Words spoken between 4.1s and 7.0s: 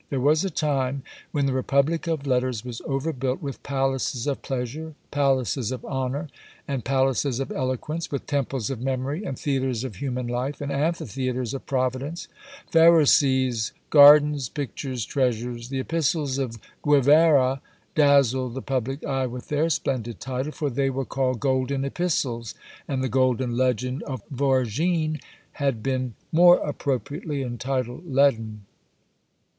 of Pleasure," "Palaces of Honour," and